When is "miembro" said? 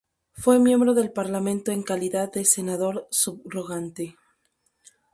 0.57-0.95